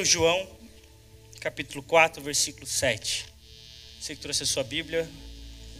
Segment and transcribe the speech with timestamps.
[0.00, 0.48] 1 João,
[1.40, 3.26] capítulo 4, versículo 7.
[4.00, 5.06] Você que trouxe a sua Bíblia,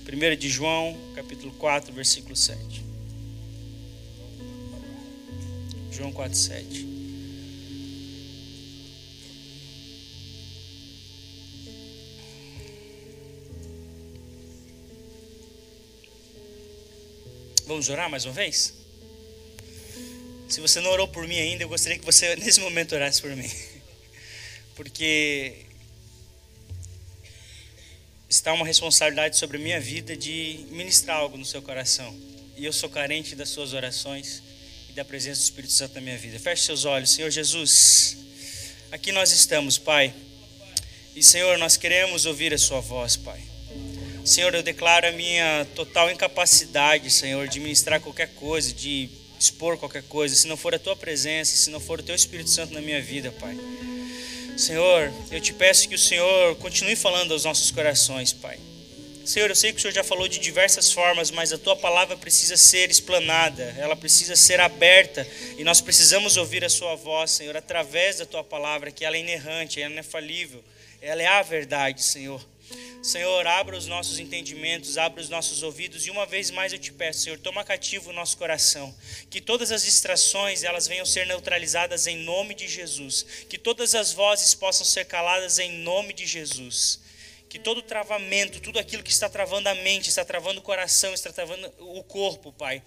[0.06, 2.84] 1 de João, capítulo 4, versículo 7.
[5.90, 6.86] João 4, 7.
[17.66, 18.74] Vamos orar mais uma vez?
[20.46, 23.34] Se você não orou por mim ainda, eu gostaria que você nesse momento orasse por
[23.34, 23.69] mim.
[24.80, 25.66] Porque
[28.30, 32.18] está uma responsabilidade sobre a minha vida de ministrar algo no seu coração.
[32.56, 34.42] E eu sou carente das suas orações
[34.88, 36.38] e da presença do Espírito Santo na minha vida.
[36.38, 38.16] Feche seus olhos, Senhor Jesus.
[38.90, 40.14] Aqui nós estamos, Pai.
[41.14, 43.42] E Senhor, nós queremos ouvir a sua voz, Pai.
[44.24, 50.04] Senhor, eu declaro a minha total incapacidade, Senhor, de ministrar qualquer coisa, de expor qualquer
[50.04, 52.80] coisa, se não for a tua presença, se não for o teu Espírito Santo na
[52.80, 53.54] minha vida, Pai.
[54.60, 58.58] Senhor, eu te peço que o Senhor continue falando aos nossos corações, Pai.
[59.24, 62.14] Senhor, eu sei que o Senhor já falou de diversas formas, mas a tua palavra
[62.14, 67.56] precisa ser explanada, ela precisa ser aberta e nós precisamos ouvir a sua voz, Senhor,
[67.56, 70.62] através da tua palavra, que ela é inerrante, ela é falível,
[71.00, 72.46] ela é a verdade, Senhor.
[73.02, 76.92] Senhor, abra os nossos entendimentos, abra os nossos ouvidos e uma vez mais eu te
[76.92, 78.94] peço, Senhor, toma cativo o nosso coração,
[79.30, 84.12] que todas as distrações elas venham ser neutralizadas em nome de Jesus, que todas as
[84.12, 87.00] vozes possam ser caladas em nome de Jesus.
[87.48, 91.32] Que todo travamento, tudo aquilo que está travando a mente, está travando o coração, está
[91.32, 92.80] travando o corpo, Pai,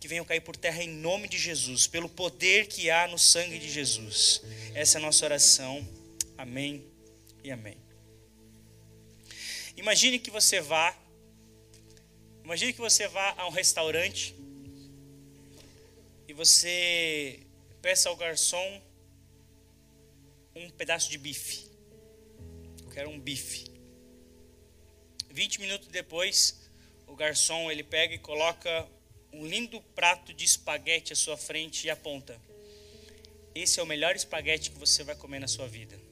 [0.00, 3.58] que venham cair por terra em nome de Jesus, pelo poder que há no sangue
[3.58, 4.40] de Jesus.
[4.74, 5.86] Essa é a nossa oração.
[6.38, 6.86] Amém
[7.44, 7.85] e amém.
[9.76, 10.96] Imagine que você vá,
[12.42, 14.34] imagine que você vá a um restaurante
[16.26, 17.40] e você
[17.82, 18.82] peça ao garçom
[20.54, 21.66] um pedaço de bife.
[22.82, 23.66] Eu quero um bife.
[25.30, 26.58] 20 minutos depois,
[27.06, 28.88] o garçom ele pega e coloca
[29.30, 32.40] um lindo prato de espaguete à sua frente e aponta:
[33.54, 36.05] Esse é o melhor espaguete que você vai comer na sua vida.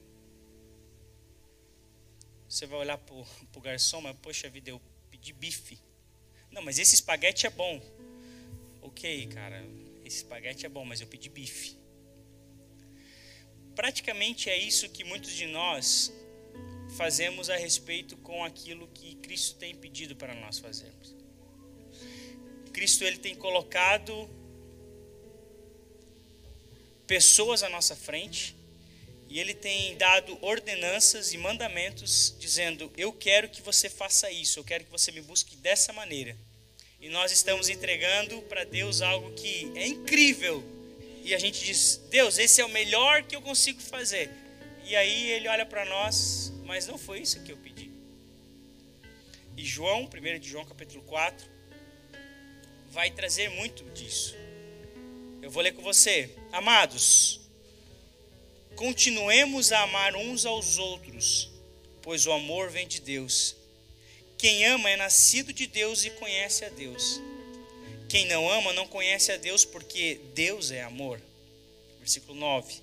[2.54, 5.76] Você vai olhar para o garçom, mas poxa vida, eu pedi bife.
[6.52, 7.82] Não, mas esse espaguete é bom.
[8.80, 9.60] Ok, cara,
[10.04, 11.76] esse espaguete é bom, mas eu pedi bife.
[13.74, 16.12] Praticamente é isso que muitos de nós
[16.96, 21.12] fazemos a respeito com aquilo que Cristo tem pedido para nós fazermos.
[22.72, 24.30] Cristo ele tem colocado
[27.04, 28.54] pessoas à nossa frente
[29.28, 34.64] e ele tem dado ordenanças e mandamentos dizendo: Eu quero que você faça isso, eu
[34.64, 36.36] quero que você me busque dessa maneira.
[37.00, 40.64] E nós estamos entregando para Deus algo que é incrível.
[41.22, 44.30] E a gente diz: Deus, esse é o melhor que eu consigo fazer.
[44.84, 47.90] E aí ele olha para nós, mas não foi isso que eu pedi.
[49.56, 51.48] E João, 1 de João capítulo 4,
[52.90, 54.36] vai trazer muito disso.
[55.40, 56.34] Eu vou ler com você.
[56.52, 57.40] Amados,
[58.76, 61.48] Continuemos a amar uns aos outros,
[62.02, 63.54] pois o amor vem de Deus.
[64.36, 67.20] Quem ama é nascido de Deus e conhece a Deus.
[68.08, 71.20] Quem não ama não conhece a Deus, porque Deus é amor.
[72.00, 72.74] Versículo 9.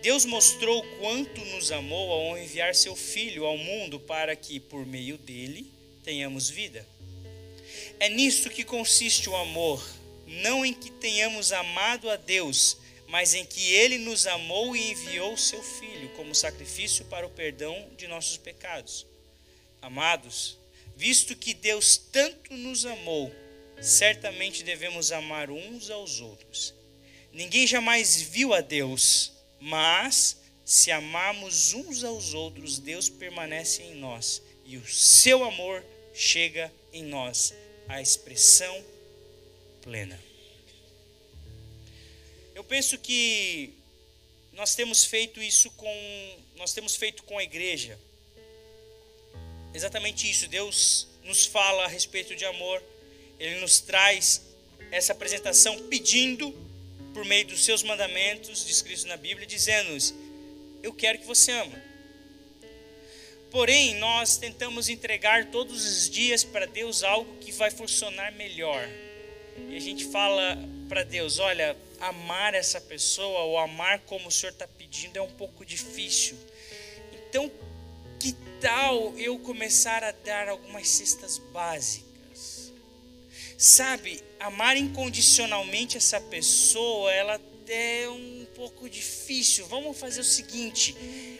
[0.00, 5.18] Deus mostrou quanto nos amou ao enviar seu Filho ao mundo para que, por meio
[5.18, 5.66] dele,
[6.04, 6.86] tenhamos vida.
[7.98, 9.84] É nisto que consiste o amor,
[10.26, 12.76] não em que tenhamos amado a Deus,
[13.08, 17.88] mas em que ele nos amou e enviou seu Filho como sacrifício para o perdão
[17.96, 19.06] de nossos pecados.
[19.80, 20.58] Amados,
[20.96, 23.32] visto que Deus tanto nos amou,
[23.80, 26.74] certamente devemos amar uns aos outros.
[27.32, 34.42] Ninguém jamais viu a Deus, mas se amarmos uns aos outros, Deus permanece em nós
[34.64, 37.54] e o seu amor chega em nós
[37.86, 38.84] à expressão
[39.82, 40.25] plena.
[42.56, 43.70] Eu penso que
[44.54, 47.98] nós temos feito isso com nós temos feito com a igreja.
[49.74, 50.48] Exatamente isso.
[50.48, 52.82] Deus nos fala a respeito de amor.
[53.38, 54.40] Ele nos traz
[54.90, 56.50] essa apresentação pedindo
[57.12, 60.14] por meio dos seus mandamentos descritos na Bíblia, dizendo-nos:
[60.82, 61.82] Eu quero que você ama.
[63.50, 68.88] Porém, nós tentamos entregar todos os dias para Deus algo que vai funcionar melhor.
[69.68, 70.56] E a gente fala
[70.88, 75.30] para Deus: Olha, amar essa pessoa ou amar como o Senhor está pedindo é um
[75.30, 76.36] pouco difícil.
[77.12, 77.50] Então,
[78.18, 82.72] que tal eu começar a dar algumas cestas básicas?
[83.58, 89.66] Sabe, amar incondicionalmente essa pessoa, ela é um pouco difícil.
[89.66, 90.96] Vamos fazer o seguinte: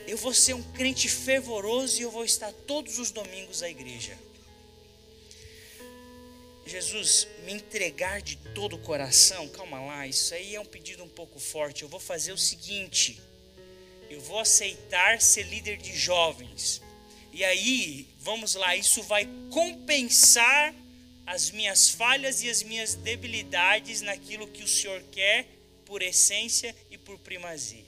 [0.07, 4.17] eu vou ser um crente fervoroso e eu vou estar todos os domingos à igreja.
[6.67, 11.09] Jesus, me entregar de todo o coração, calma lá, isso aí é um pedido um
[11.09, 11.83] pouco forte.
[11.83, 13.19] Eu vou fazer o seguinte:
[14.09, 16.81] eu vou aceitar ser líder de jovens.
[17.31, 20.73] E aí, vamos lá, isso vai compensar
[21.25, 25.45] as minhas falhas e as minhas debilidades naquilo que o Senhor quer
[25.85, 27.85] por essência e por primazia.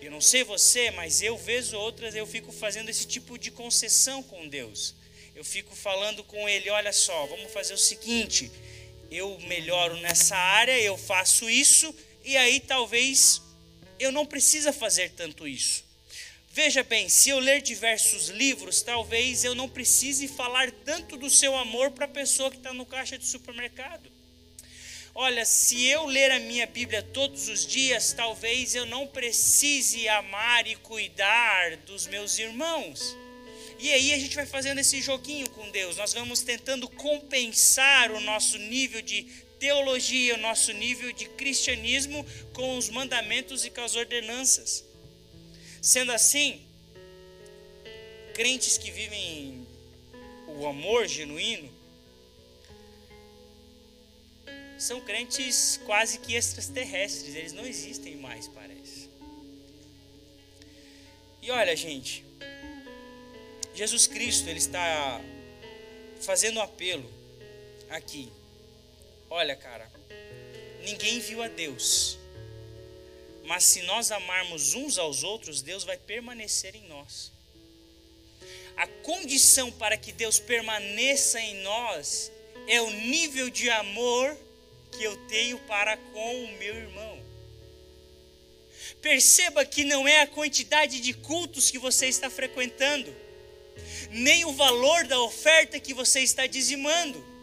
[0.00, 4.22] Eu não sei você, mas eu vez outras eu fico fazendo esse tipo de concessão
[4.22, 4.94] com Deus.
[5.36, 8.50] Eu fico falando com ele, olha só, vamos fazer o seguinte,
[9.10, 11.94] eu melhoro nessa área, eu faço isso
[12.24, 13.42] e aí talvez
[13.98, 15.84] eu não precisa fazer tanto isso.
[16.50, 21.54] Veja bem, se eu ler diversos livros, talvez eu não precise falar tanto do seu
[21.54, 24.10] amor para a pessoa que está no caixa de supermercado.
[25.14, 30.66] Olha, se eu ler a minha Bíblia todos os dias, talvez eu não precise amar
[30.66, 33.14] e cuidar dos meus irmãos.
[33.78, 35.96] E aí a gente vai fazendo esse joguinho com Deus.
[35.96, 39.24] Nós vamos tentando compensar o nosso nível de
[39.58, 44.84] teologia, o nosso nível de cristianismo com os mandamentos e com as ordenanças.
[45.82, 46.60] Sendo assim,
[48.34, 49.66] crentes que vivem
[50.48, 51.70] o amor genuíno
[54.78, 59.08] são crentes quase que extraterrestres, eles não existem mais, parece.
[61.40, 62.25] E olha, gente,
[63.76, 65.20] Jesus Cristo, ele está
[66.22, 67.08] fazendo um apelo
[67.90, 68.32] aqui.
[69.28, 69.86] Olha, cara,
[70.82, 72.18] ninguém viu a Deus.
[73.44, 77.30] Mas se nós amarmos uns aos outros, Deus vai permanecer em nós.
[78.78, 82.32] A condição para que Deus permaneça em nós
[82.66, 84.36] é o nível de amor
[84.90, 87.24] que eu tenho para com o meu irmão.
[89.02, 93.14] Perceba que não é a quantidade de cultos que você está frequentando,
[94.10, 97.36] nem o valor da oferta que você está dizimando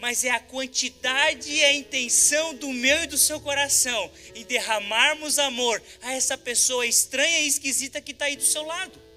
[0.00, 5.38] mas é a quantidade e a intenção do meu e do seu coração em derramarmos
[5.38, 9.08] amor a essa pessoa estranha e esquisita que está aí do seu lado.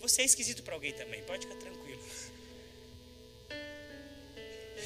[0.00, 2.00] Você é esquisito para alguém também, pode ficar tranquilo.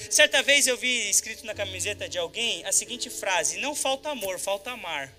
[0.09, 4.39] Certa vez eu vi escrito na camiseta de alguém a seguinte frase: Não falta amor,
[4.39, 5.15] falta amar.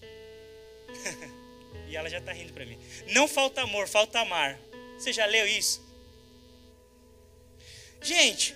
[1.88, 2.78] e ela já está rindo para mim.
[3.12, 4.58] Não falta amor, falta amar.
[4.98, 5.84] Você já leu isso?
[8.00, 8.54] Gente,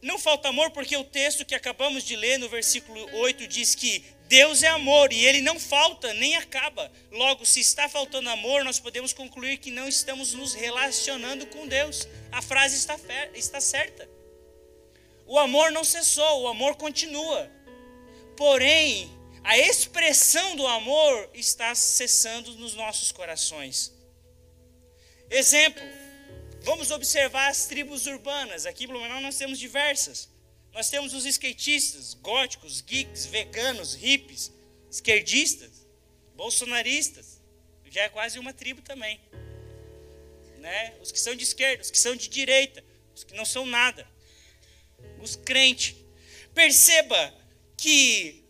[0.00, 4.04] não falta amor porque o texto que acabamos de ler no versículo 8 diz que
[4.32, 6.90] Deus é amor e ele não falta nem acaba.
[7.10, 12.08] Logo, se está faltando amor, nós podemos concluir que não estamos nos relacionando com Deus.
[12.30, 12.98] A frase está,
[13.34, 14.08] está certa.
[15.26, 17.50] O amor não cessou, o amor continua.
[18.36, 19.10] Porém,
[19.44, 23.92] a expressão do amor está cessando nos nossos corações.
[25.28, 25.82] Exemplo,
[26.62, 28.66] vamos observar as tribos urbanas.
[28.66, 30.28] Aqui em Blumenau nós temos diversas.
[30.72, 34.52] Nós temos os skatistas, góticos, geeks, veganos, hippies,
[34.90, 35.86] esquerdistas,
[36.34, 37.40] bolsonaristas.
[37.90, 39.20] Já é quase uma tribo também.
[40.58, 40.94] Né?
[41.02, 42.82] Os que são de esquerda, os que são de direita,
[43.14, 44.06] os que não são nada.
[45.20, 45.96] Os crentes.
[46.54, 47.41] Perceba
[47.82, 48.44] que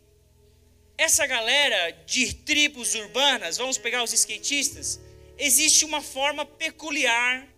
[0.98, 5.00] essa galera de tribos urbanas, vamos pegar os skatistas,
[5.38, 7.48] existe uma forma peculiar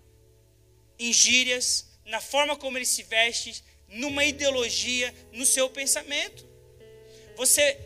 [0.97, 6.49] em gírias, na forma como ele se veste, numa ideologia, no seu pensamento.
[7.37, 7.77] Você,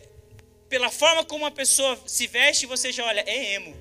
[0.69, 3.75] pela forma como a pessoa se veste, você já olha, é emo.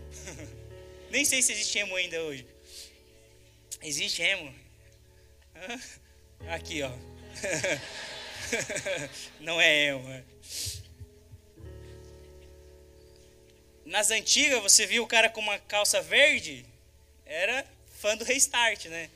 [1.13, 2.47] Nem sei se existe emo ainda hoje.
[3.83, 4.55] Existe emo?
[6.49, 6.91] Aqui, ó.
[9.41, 10.11] Não é emo.
[10.11, 10.25] É.
[13.85, 16.67] Nas antigas, você viu o cara com uma calça verde,
[17.25, 17.65] era
[17.99, 19.09] fã do Restart, né?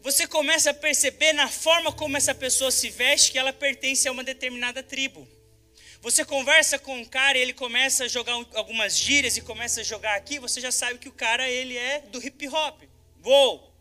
[0.00, 4.12] Você começa a perceber na forma como essa pessoa se veste que ela pertence a
[4.12, 5.26] uma determinada tribo.
[6.00, 9.84] Você conversa com um cara e ele começa a jogar algumas gírias e começa a
[9.84, 12.82] jogar aqui, você já sabe que o cara ele é do hip hop.
[13.24, 13.73] Uou!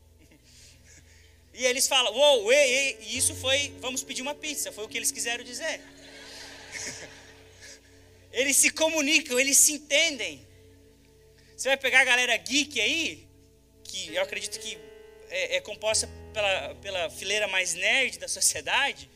[1.54, 4.88] E eles falam, uou, ei, ei, e isso foi, vamos pedir uma pizza, foi o
[4.88, 5.82] que eles quiseram dizer.
[8.34, 10.44] Eles se comunicam, eles se entendem.
[11.56, 13.28] Você vai pegar a galera geek aí,
[13.84, 14.76] que eu acredito que
[15.30, 19.08] é, é composta pela, pela fileira mais nerd da sociedade.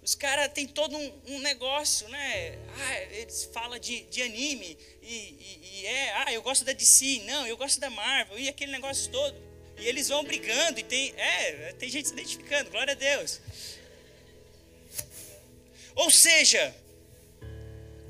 [0.00, 2.58] Os caras têm todo um, um, negócio, né?
[2.78, 7.22] Ah, eles falam de, de anime, e, e, e, é, ah, eu gosto da DC,
[7.26, 9.49] não, eu gosto da Marvel, e aquele negócio todo.
[9.80, 13.40] E eles vão brigando e tem, é, tem gente se identificando, glória a Deus.
[15.94, 16.74] Ou seja,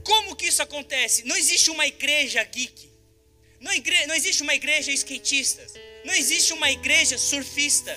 [0.05, 1.25] como que isso acontece?
[1.25, 2.91] Não existe uma igreja geek.
[3.61, 5.65] Não, igre não existe uma igreja skatista.
[6.05, 7.97] Não existe uma igreja surfista.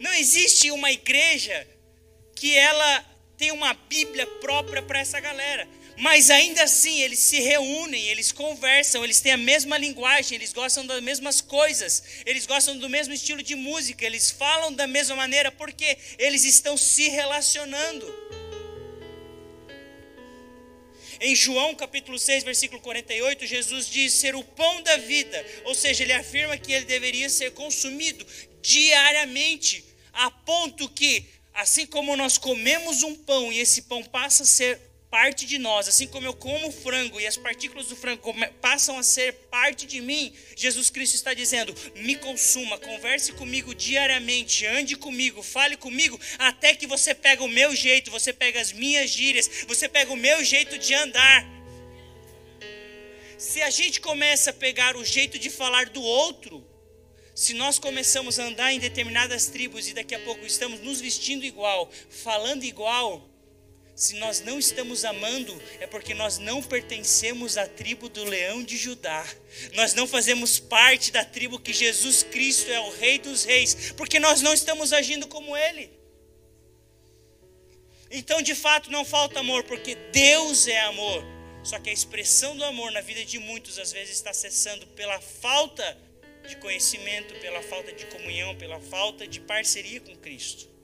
[0.00, 1.66] Não existe uma igreja
[2.34, 3.04] que ela
[3.36, 5.68] tem uma Bíblia própria para essa galera.
[5.98, 10.86] Mas ainda assim, eles se reúnem, eles conversam, eles têm a mesma linguagem, eles gostam
[10.86, 15.50] das mesmas coisas, eles gostam do mesmo estilo de música, eles falam da mesma maneira,
[15.50, 18.06] porque eles estão se relacionando.
[21.18, 26.02] Em João capítulo 6, versículo 48, Jesus diz ser o pão da vida, ou seja,
[26.02, 28.26] ele afirma que ele deveria ser consumido
[28.60, 31.24] diariamente, a ponto que,
[31.54, 34.78] assim como nós comemos um pão e esse pão passa a ser
[35.10, 39.02] parte de nós, assim como eu como frango e as partículas do frango passam a
[39.02, 45.42] ser parte de mim, Jesus Cristo está dizendo: me consuma, converse comigo diariamente, ande comigo,
[45.42, 49.88] fale comigo, até que você pega o meu jeito, você pega as minhas gírias, você
[49.88, 51.56] pega o meu jeito de andar.
[53.38, 56.66] Se a gente começa a pegar o jeito de falar do outro,
[57.34, 61.44] se nós começamos a andar em determinadas tribos e daqui a pouco estamos nos vestindo
[61.44, 63.28] igual, falando igual,
[63.96, 68.76] se nós não estamos amando, é porque nós não pertencemos à tribo do leão de
[68.76, 69.26] Judá.
[69.72, 74.20] Nós não fazemos parte da tribo que Jesus Cristo é o Rei dos Reis, porque
[74.20, 75.90] nós não estamos agindo como Ele.
[78.10, 81.24] Então, de fato, não falta amor, porque Deus é amor.
[81.64, 85.18] Só que a expressão do amor na vida de muitos, às vezes, está cessando pela
[85.22, 85.96] falta
[86.46, 90.75] de conhecimento, pela falta de comunhão, pela falta de parceria com Cristo.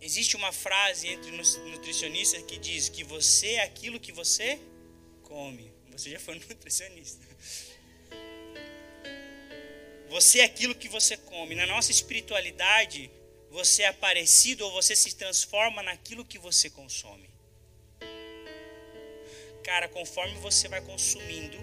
[0.00, 4.60] Existe uma frase entre nutricionistas que diz que você é aquilo que você
[5.22, 5.72] come.
[5.92, 7.24] Você já foi nutricionista.
[10.08, 11.54] Você é aquilo que você come.
[11.54, 13.10] Na nossa espiritualidade,
[13.50, 17.28] você é aparecido ou você se transforma naquilo que você consome.
[19.64, 21.56] Cara, conforme você vai consumindo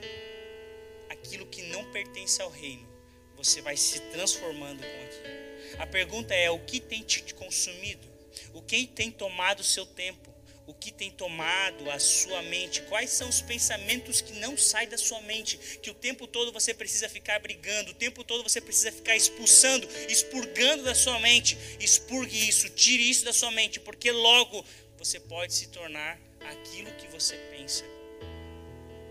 [1.09, 2.87] aquilo que não pertence ao reino,
[3.35, 5.81] você vai se transformando com aquilo.
[5.81, 8.10] A pergunta é: o que tem te consumido?
[8.53, 10.31] O que tem tomado o seu tempo?
[10.67, 12.81] O que tem tomado a sua mente?
[12.83, 15.57] Quais são os pensamentos que não saem da sua mente?
[15.81, 19.87] Que o tempo todo você precisa ficar brigando, o tempo todo você precisa ficar expulsando,
[20.07, 21.57] expurgando da sua mente.
[21.79, 24.63] Expurgue isso, tire isso da sua mente, porque logo
[24.97, 27.83] você pode se tornar aquilo que você pensa.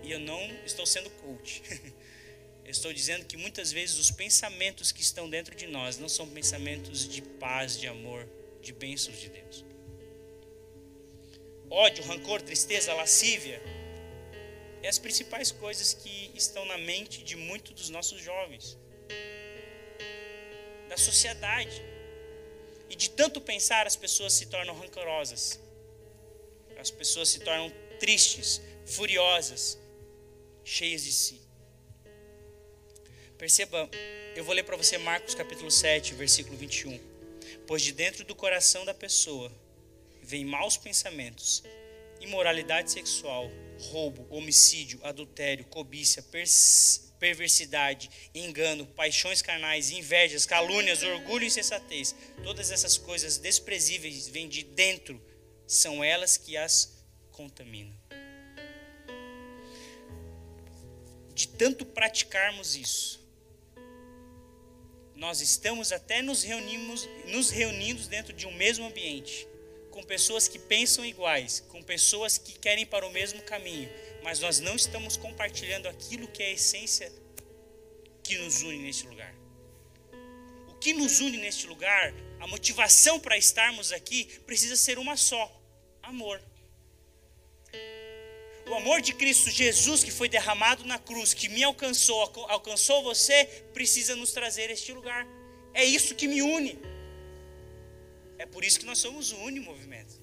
[0.02, 1.62] E eu não estou sendo coach.
[2.64, 7.08] Estou dizendo que muitas vezes os pensamentos que estão dentro de nós não são pensamentos
[7.08, 8.28] de paz, de amor,
[8.60, 9.64] de bênçãos de Deus.
[11.70, 13.62] Ódio, rancor, tristeza, lascívia
[14.82, 18.78] é as principais coisas que estão na mente de muitos dos nossos jovens,
[20.88, 21.84] da sociedade.
[22.88, 25.60] E de tanto pensar, as pessoas se tornam rancorosas,
[26.76, 29.78] as pessoas se tornam tristes, furiosas,
[30.64, 31.40] cheias de si.
[33.38, 33.88] Perceba,
[34.34, 37.09] eu vou ler para você Marcos capítulo 7, versículo 21
[37.70, 39.48] pois de dentro do coração da pessoa
[40.24, 41.62] vem maus pensamentos,
[42.20, 43.48] imoralidade sexual,
[43.92, 46.20] roubo, homicídio, adultério, cobiça,
[47.20, 52.12] perversidade, engano, paixões carnais, invejas, calúnias, orgulho e insensatez.
[52.42, 55.22] Todas essas coisas desprezíveis vêm de dentro,
[55.64, 57.00] são elas que as
[57.30, 57.96] contaminam.
[61.32, 63.19] De tanto praticarmos isso,
[65.20, 69.46] nós estamos até nos reunimos, nos reunindo dentro de um mesmo ambiente,
[69.90, 73.86] com pessoas que pensam iguais, com pessoas que querem para o mesmo caminho,
[74.22, 77.12] mas nós não estamos compartilhando aquilo que é a essência
[78.24, 79.34] que nos une neste lugar.
[80.70, 85.54] O que nos une neste lugar, a motivação para estarmos aqui, precisa ser uma só:
[86.02, 86.40] amor.
[88.66, 93.44] O amor de Cristo Jesus que foi derramado na cruz, que me alcançou, alcançou você,
[93.72, 95.26] precisa nos trazer este lugar.
[95.74, 96.78] É isso que me une.
[98.38, 100.20] É por isso que nós somos o único movimento.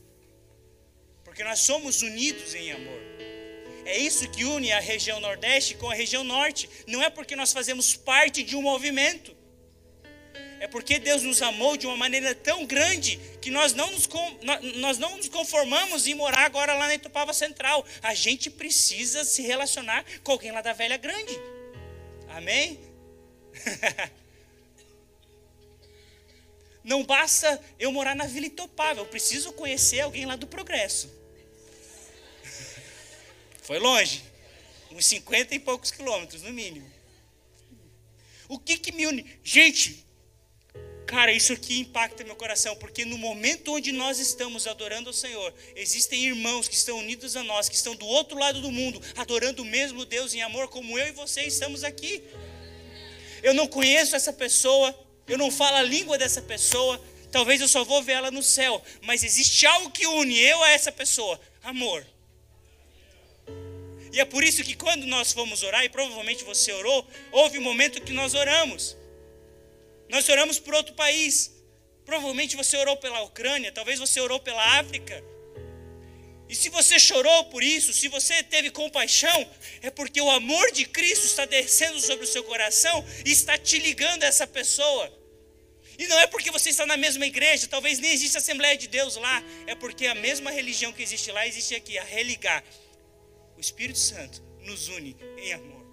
[1.24, 3.01] Porque nós somos unidos em amor.
[3.86, 6.70] É isso que une a região Nordeste com a região Norte.
[6.88, 9.37] Não é porque nós fazemos parte de um movimento
[10.59, 14.07] é porque Deus nos amou de uma maneira tão grande que nós não nos,
[14.75, 17.85] nós não nos conformamos em morar agora lá na Itupava Central.
[18.01, 21.33] A gente precisa se relacionar com alguém lá da Velha Grande.
[22.29, 22.79] Amém?
[26.83, 31.11] Não basta eu morar na Vila Itopava, eu preciso conhecer alguém lá do Progresso.
[33.61, 34.23] Foi longe,
[34.91, 36.89] uns 50 e poucos quilômetros no mínimo.
[38.47, 39.39] O que que me une?
[39.43, 40.06] Gente,
[41.07, 45.53] cara, isso aqui impacta meu coração, porque no momento onde nós estamos adorando ao Senhor,
[45.73, 49.63] existem irmãos que estão unidos a nós, que estão do outro lado do mundo, adorando
[49.63, 52.21] o mesmo Deus em amor, como eu e você estamos aqui.
[53.41, 54.93] Eu não conheço essa pessoa,
[55.27, 58.83] eu não falo a língua dessa pessoa, talvez eu só vou ver ela no céu,
[59.01, 62.05] mas existe algo que une eu a essa pessoa: amor.
[64.11, 67.61] E é por isso que quando nós fomos orar, e provavelmente você orou, houve um
[67.61, 68.97] momento que nós oramos.
[70.09, 71.51] Nós oramos por outro país.
[72.05, 75.23] Provavelmente você orou pela Ucrânia, talvez você orou pela África.
[76.49, 80.85] E se você chorou por isso, se você teve compaixão, é porque o amor de
[80.85, 85.13] Cristo está descendo sobre o seu coração e está te ligando a essa pessoa.
[85.99, 89.15] E não é porque você está na mesma igreja, talvez nem exista Assembleia de Deus
[89.15, 92.63] lá, é porque a mesma religião que existe lá existe aqui, a religar.
[93.57, 95.85] O Espírito Santo nos une em amor.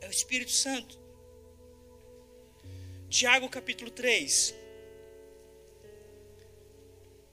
[0.00, 1.05] É o Espírito Santo.
[3.08, 4.52] Tiago capítulo 3,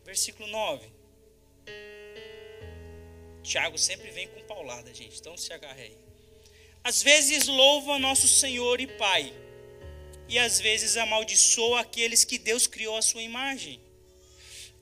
[0.06, 0.88] versículo 9.
[3.42, 5.98] Tiago sempre vem com paulada, gente, então se agarre aí.
[6.84, 9.34] Às vezes louva nosso Senhor e Pai,
[10.30, 13.82] e às vezes amaldiçoa aqueles que Deus criou à sua imagem.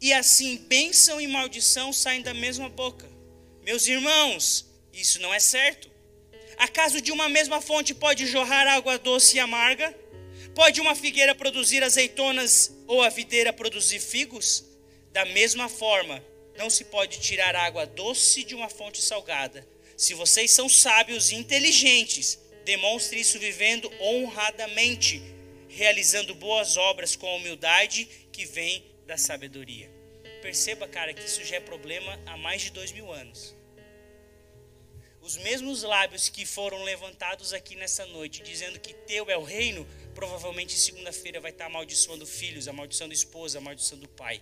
[0.01, 3.10] E assim, bênção e maldição saem da mesma boca.
[3.63, 5.89] Meus irmãos, isso não é certo.
[6.57, 10.00] Acaso de uma mesma fonte pode jorrar água doce e amarga?
[10.53, 14.65] Pode uma figueira produzir azeitonas ou a videira produzir figos?
[15.13, 16.24] Da mesma forma,
[16.58, 19.65] não se pode tirar água doce de uma fonte salgada.
[19.96, 25.22] Se vocês são sábios e inteligentes, demonstre isso vivendo honradamente,
[25.70, 29.90] realizando boas obras com a humildade que vem da sabedoria.
[30.42, 33.55] Perceba, cara, que isso já é problema há mais de dois mil anos.
[35.22, 39.87] Os mesmos lábios que foram levantados aqui nessa noite, dizendo que teu é o reino,
[40.11, 44.41] provavelmente segunda-feira vai estar amaldiçoando filhos, amaldiçoando esposa, amaldiçoando pai.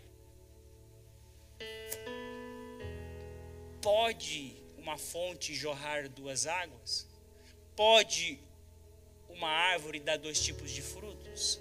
[3.82, 7.08] Pode uma fonte jorrar duas águas?
[7.75, 8.39] Pode
[9.29, 11.60] uma árvore dar dois tipos de frutos?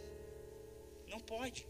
[1.07, 1.66] Não pode.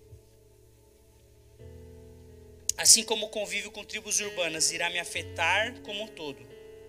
[2.76, 6.38] Assim como o convívio com tribos urbanas irá me afetar como um todo,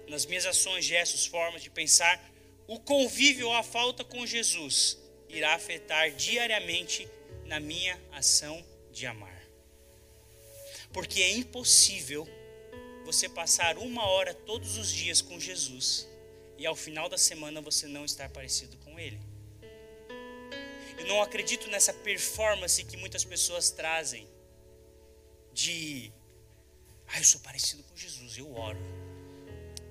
[0.07, 2.23] nas minhas ações, gestos, formas de pensar,
[2.67, 7.07] o convívio ou a falta com Jesus irá afetar diariamente
[7.45, 9.39] na minha ação de amar.
[10.91, 12.27] Porque é impossível
[13.05, 16.07] você passar uma hora todos os dias com Jesus
[16.57, 19.19] e ao final da semana você não estar parecido com Ele.
[20.97, 24.27] Eu não acredito nessa performance que muitas pessoas trazem
[25.53, 26.11] de
[27.07, 28.79] ah, eu sou parecido com Jesus, eu oro.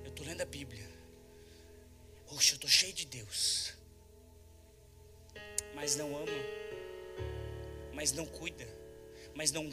[0.03, 0.87] Eu estou lendo a Bíblia.
[2.27, 3.73] Oxe, eu estou cheio de Deus.
[5.79, 6.43] Mas não ama.
[7.93, 8.67] Mas não cuida.
[9.33, 9.69] Mas não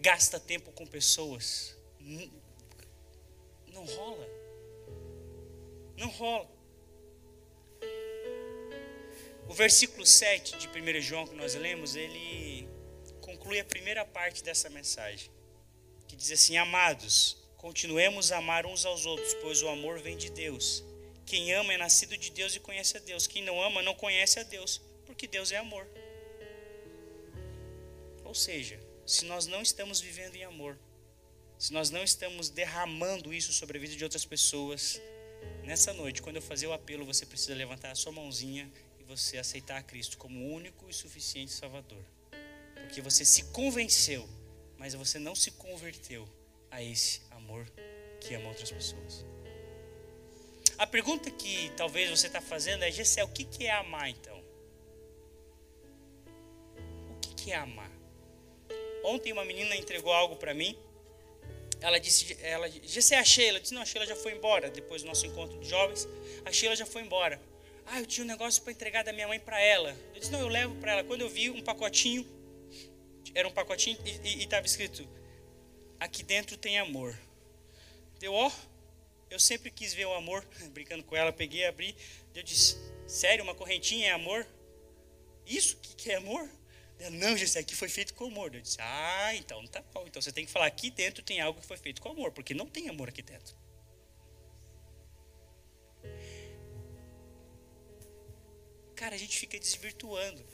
[0.00, 1.74] gasta tempo com pessoas.
[3.72, 4.28] Não, rola.
[5.96, 6.50] Não rola.
[9.48, 12.68] O versículo 7 de 1 João que nós lemos, ele
[13.22, 15.30] conclui a primeira parte dessa mensagem,
[16.06, 20.30] que diz assim: Amados, continuemos a amar uns aos outros, pois o amor vem de
[20.30, 20.84] Deus.
[21.24, 23.26] Quem ama é nascido de Deus e conhece a Deus.
[23.26, 24.82] Quem não ama não conhece a Deus,
[25.18, 25.84] porque Deus é amor.
[28.24, 30.78] Ou seja, se nós não estamos vivendo em amor,
[31.58, 35.02] se nós não estamos derramando isso sobre a vida de outras pessoas,
[35.64, 39.38] nessa noite, quando eu fazer o apelo, você precisa levantar a sua mãozinha e você
[39.38, 42.04] aceitar a Cristo como único e suficiente Salvador.
[42.76, 44.28] Porque você se convenceu,
[44.78, 46.28] mas você não se converteu
[46.70, 47.68] a esse amor
[48.20, 49.26] que ama outras pessoas.
[50.78, 54.37] A pergunta que talvez você está fazendo é, Gessé, o que, que é amar então?
[57.48, 57.90] Que, é amar?
[59.02, 60.76] Ontem uma menina entregou algo para mim.
[61.80, 63.58] Ela disse, ela, Gessé, a Sheila.
[63.58, 64.70] Eu disse, não, a Sheila já foi embora.
[64.70, 66.06] Depois do nosso encontro de jovens,
[66.44, 67.40] a Sheila já foi embora.
[67.86, 69.96] Ah, eu tinha um negócio para entregar da minha mãe para ela.
[70.14, 71.04] Eu disse, não, eu levo para ela.
[71.04, 72.26] Quando eu vi um pacotinho
[73.34, 75.08] era um pacotinho e estava escrito:
[76.00, 77.18] Aqui dentro tem amor.
[78.18, 78.50] Deu, ó,
[79.30, 81.94] eu sempre quis ver o amor, brincando com ela, peguei, abri.
[82.34, 84.46] Eu disse: Sério, uma correntinha é amor?
[85.46, 86.48] Isso que, que é amor?
[87.12, 88.54] Não, isso aqui foi feito com amor.
[88.54, 90.04] Eu disse: Ah, então tá bom.
[90.06, 92.54] Então você tem que falar: aqui dentro tem algo que foi feito com amor, porque
[92.54, 93.56] não tem amor aqui dentro.
[98.96, 100.44] Cara, a gente fica desvirtuando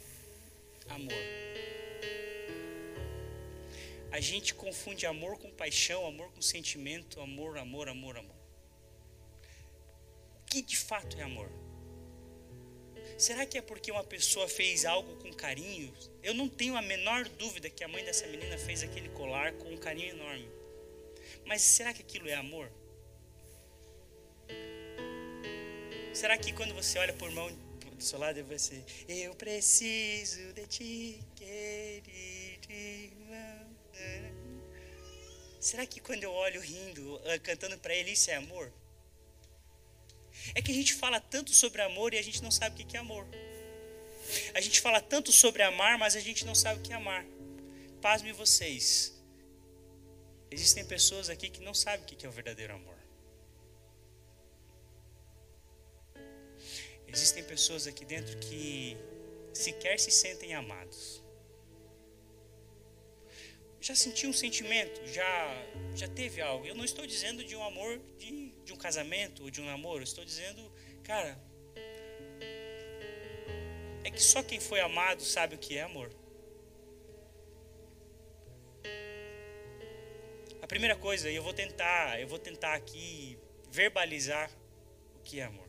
[0.91, 1.15] amor
[4.15, 8.37] a gente confunde amor com paixão, amor com sentimento, amor, amor, amor, amor.
[10.41, 11.51] O que de fato é amor?
[13.19, 15.93] Será que é porque uma pessoa fez algo com carinho?
[16.23, 19.73] Eu não tenho a menor dúvida que a mãe dessa menina fez aquele colar com
[19.73, 20.49] um carinho enorme.
[21.47, 22.71] Mas será que aquilo é amor?
[26.13, 27.51] Será que quando você olha por mão
[27.95, 33.75] do seu lado você, eu preciso de ti, querido irmão.
[35.61, 38.71] Será que quando eu olho rindo, ah, cantando para ele, isso é amor?
[40.55, 42.97] É que a gente fala tanto sobre amor e a gente não sabe o que
[42.97, 43.27] é amor.
[44.55, 47.25] A gente fala tanto sobre amar, mas a gente não sabe o que é amar.
[48.01, 49.15] Pasme vocês.
[50.51, 52.99] Existem pessoas aqui que não sabem o que é o verdadeiro amor.
[57.07, 58.97] Existem pessoas aqui dentro que
[59.53, 61.25] sequer se sentem amados
[63.85, 66.65] já sentiu um sentimento, já, já teve algo.
[66.65, 70.03] Eu não estou dizendo de um amor de, de um casamento ou de um namoro,
[70.03, 70.73] estou dizendo,
[71.03, 71.39] cara,
[74.03, 76.11] é que só quem foi amado sabe o que é amor.
[80.63, 83.39] A primeira coisa, eu vou tentar, eu vou tentar aqui
[83.71, 84.51] verbalizar
[85.17, 85.69] o que é amor.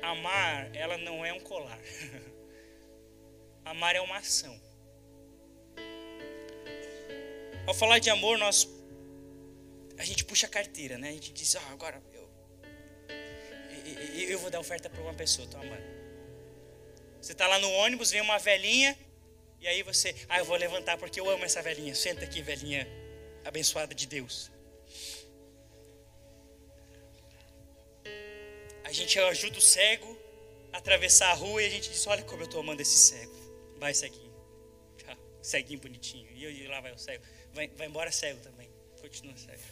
[0.00, 1.80] Amar, ela não é um colar.
[3.64, 4.60] Amar é uma ação.
[7.66, 8.64] Ao falar de amor, nós
[9.98, 11.10] a gente puxa a carteira, né?
[11.10, 12.30] A gente diz, ah, agora eu,
[13.84, 15.82] eu, eu vou dar oferta para uma pessoa, tô amando.
[17.20, 18.98] Você está lá no ônibus, vem uma velhinha,
[19.60, 21.94] e aí você, ah, eu vou levantar porque eu amo essa velhinha.
[21.94, 22.86] Senta aqui, velhinha
[23.44, 24.50] abençoada de Deus.
[28.84, 30.18] A gente ajuda o cego
[30.72, 33.32] a atravessar a rua e a gente diz, olha como eu estou amando esse cego.
[33.78, 34.32] Vai, ceguinho.
[35.40, 36.28] Ceguinho bonitinho.
[36.36, 37.24] E lá vai o cego
[37.54, 38.68] vai, vai embora cego também.
[39.00, 39.62] Continua cego.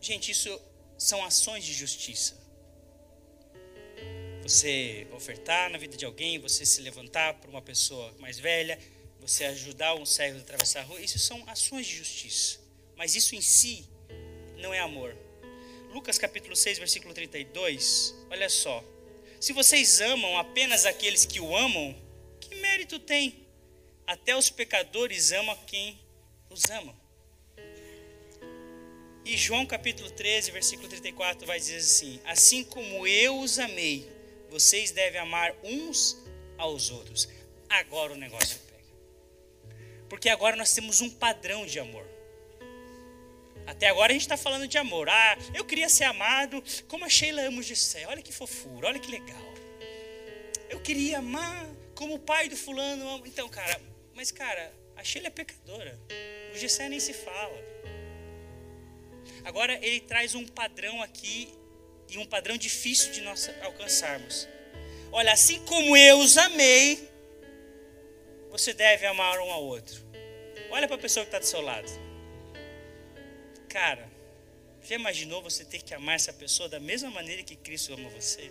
[0.00, 0.60] Gente, isso
[0.96, 2.36] são ações de justiça.
[4.42, 8.78] Você ofertar na vida de alguém, você se levantar para uma pessoa mais velha,
[9.20, 12.58] você ajudar um cego a atravessar a rua, isso são ações de justiça.
[12.96, 13.88] Mas isso em si
[14.56, 15.16] não é amor.
[15.92, 18.82] Lucas capítulo 6, versículo 32, olha só.
[19.40, 21.94] Se vocês amam apenas aqueles que o amam,
[22.40, 23.46] que mérito tem?
[24.06, 25.98] Até os pecadores amam quem
[26.50, 26.94] os ama.
[29.28, 34.10] E João capítulo 13, versículo 34 vai dizer assim: Assim como eu os amei,
[34.48, 36.16] vocês devem amar uns
[36.56, 37.28] aos outros.
[37.68, 39.76] Agora o negócio pega.
[40.08, 42.08] Porque agora nós temos um padrão de amor.
[43.66, 45.10] Até agora a gente está falando de amor.
[45.10, 48.06] Ah, eu queria ser amado como a Sheila o Gessé.
[48.06, 49.54] Olha que fofura, olha que legal.
[50.70, 53.22] Eu queria amar como o pai do fulano.
[53.26, 53.78] Então, cara,
[54.14, 56.00] mas, cara, a Sheila é pecadora.
[56.54, 57.78] O Gessé nem se fala.
[59.44, 61.48] Agora ele traz um padrão aqui
[62.08, 64.48] e um padrão difícil de nós alcançarmos.
[65.12, 67.08] Olha, assim como eu os amei,
[68.50, 70.02] você deve amar um ao outro.
[70.70, 71.88] Olha para a pessoa que está do seu lado.
[73.68, 74.08] Cara,
[74.82, 78.50] já imaginou você ter que amar essa pessoa da mesma maneira que Cristo ama você?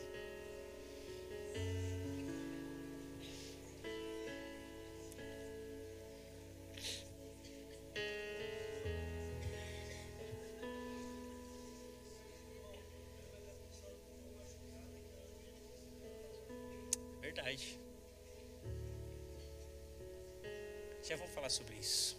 [21.47, 22.17] Falar sobre isso.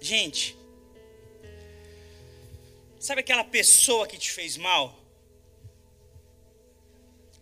[0.00, 0.56] Gente,
[2.98, 4.98] sabe aquela pessoa que te fez mal?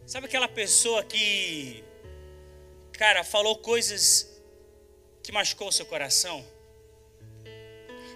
[0.06, 1.84] Sabe aquela pessoa que,
[2.92, 4.40] cara, falou coisas
[5.22, 6.44] que machucou o seu coração?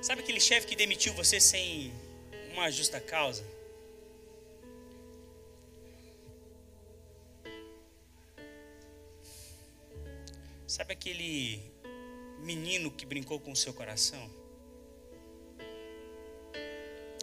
[0.00, 1.92] Sabe aquele chefe que demitiu você sem
[2.52, 3.44] uma justa causa?
[10.82, 11.62] Sabe aquele
[12.40, 14.28] menino que brincou com o seu coração?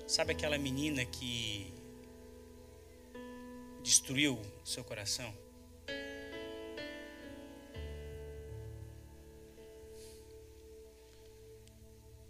[0.08, 1.74] Sabe aquela menina que
[3.84, 5.34] destruiu o seu coração?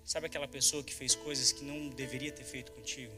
[0.04, 3.13] Sabe aquela pessoa que fez coisas que não deveria ter feito contigo?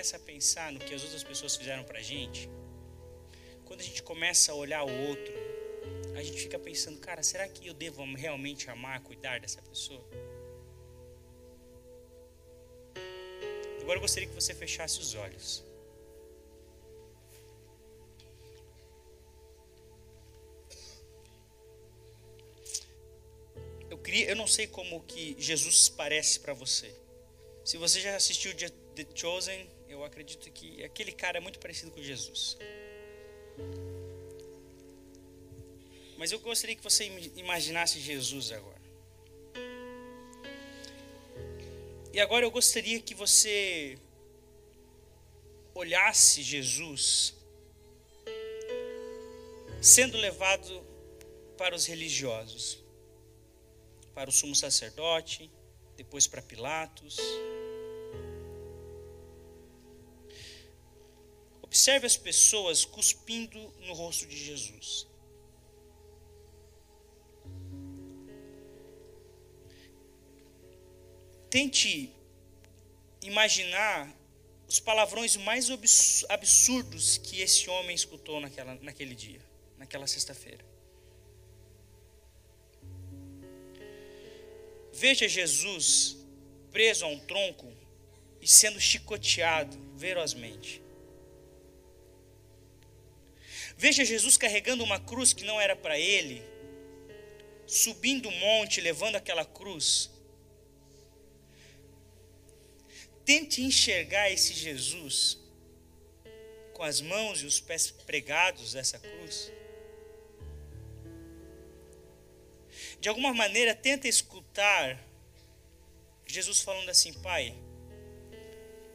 [0.00, 2.48] começa a pensar no que as outras pessoas fizeram para gente,
[3.66, 5.34] quando a gente começa a olhar o outro,
[6.16, 10.02] a gente fica pensando, cara, será que eu devo realmente amar, cuidar dessa pessoa?
[13.82, 15.62] Agora eu gostaria que você fechasse os olhos.
[23.90, 26.90] Eu queria, eu não sei como que Jesus parece para você.
[27.66, 32.00] Se você já assistiu The Chosen, eu acredito que aquele cara é muito parecido com
[32.00, 32.56] Jesus.
[36.16, 38.80] Mas eu gostaria que você imaginasse Jesus agora.
[42.12, 43.98] E agora eu gostaria que você
[45.74, 47.34] olhasse Jesus
[49.80, 50.86] sendo levado
[51.56, 52.78] para os religiosos,
[54.14, 55.50] para o sumo sacerdote,
[55.96, 57.16] depois para Pilatos.
[61.70, 65.06] Observe as pessoas cuspindo no rosto de Jesus.
[71.48, 72.12] Tente
[73.22, 74.12] imaginar
[74.66, 75.68] os palavrões mais
[76.28, 79.40] absurdos que esse homem escutou naquela, naquele dia,
[79.78, 80.64] naquela sexta-feira.
[84.92, 86.16] Veja Jesus
[86.72, 87.72] preso a um tronco
[88.40, 90.89] e sendo chicoteado ferozmente.
[93.84, 96.42] Veja Jesus carregando uma cruz que não era para ele,
[97.66, 100.10] subindo o monte, levando aquela cruz
[103.30, 105.38] Tente enxergar esse Jesus
[106.72, 109.52] com as mãos e os pés pregados dessa cruz.
[112.98, 115.00] De alguma maneira, tenta escutar
[116.26, 117.54] Jesus falando assim: Pai,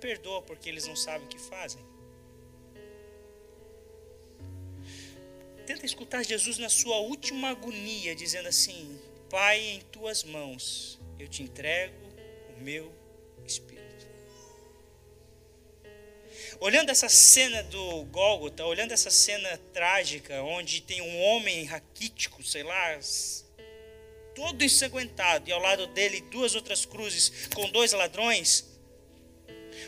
[0.01, 1.94] perdoa porque eles não sabem o que fazem.
[5.65, 8.99] Tenta escutar Jesus na sua última agonia, dizendo assim:
[9.29, 11.95] Pai, em tuas mãos eu te entrego
[12.55, 12.93] o meu
[13.45, 13.85] espírito.
[16.59, 22.63] Olhando essa cena do Gólgota, olhando essa cena trágica, onde tem um homem raquítico, sei
[22.63, 22.99] lá,
[24.35, 28.74] todo ensanguentado, e ao lado dele duas outras cruzes com dois ladrões,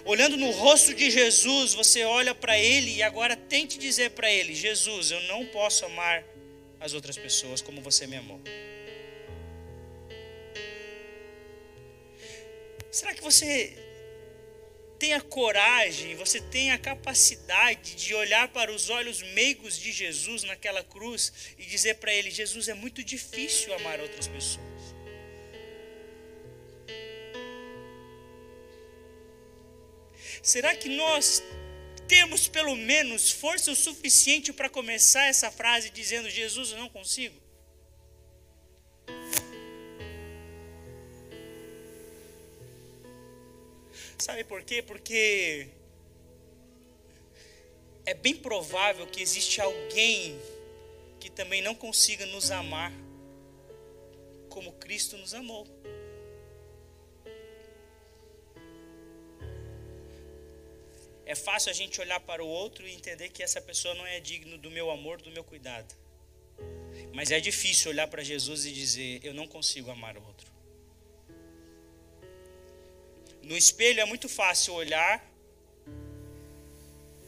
[0.07, 4.55] olhando no rosto de Jesus, você olha para ele e agora tente dizer para ele:
[4.55, 6.23] Jesus, eu não posso amar
[6.79, 8.39] as outras pessoas como você me amou.
[12.89, 13.77] Será que você
[14.97, 20.83] tenha coragem, você tenha a capacidade de olhar para os olhos meigos de Jesus naquela
[20.83, 24.66] cruz e dizer para ele: Jesus, é muito difícil amar outras pessoas.
[30.47, 31.43] Será que nós
[32.07, 37.35] temos pelo menos força o suficiente para começar essa frase dizendo: Jesus, eu não consigo?
[44.17, 44.81] Sabe por quê?
[44.81, 45.67] Porque
[48.05, 50.39] é bem provável que existe alguém
[51.19, 52.93] que também não consiga nos amar
[54.47, 55.67] como Cristo nos amou.
[61.27, 64.19] É fácil a gente olhar para o outro e entender que essa pessoa não é
[64.19, 65.93] digno do meu amor, do meu cuidado.
[67.13, 70.49] Mas é difícil olhar para Jesus e dizer: Eu não consigo amar o outro.
[73.43, 75.25] No espelho é muito fácil olhar